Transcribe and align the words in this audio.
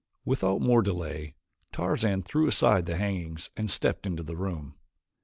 Without 0.25 0.61
more 0.61 0.81
delay 0.81 1.35
Tarzan 1.71 2.23
threw 2.23 2.47
aside 2.47 2.87
the 2.87 2.97
hangings 2.97 3.51
and 3.55 3.69
stepped 3.69 4.07
into 4.07 4.23
the 4.23 4.35
room. 4.35 4.73